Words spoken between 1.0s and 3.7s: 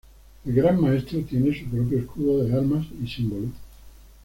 tiene su propio escudo de armas y símbolo.